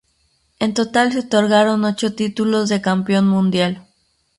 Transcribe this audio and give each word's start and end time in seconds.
En 0.57 0.73
total 0.73 1.13
se 1.13 1.19
otorgaron 1.19 1.85
ocho 1.85 2.15
títulos 2.15 2.69
de 2.69 2.81
campeón 2.81 3.27
mundial. 3.27 3.87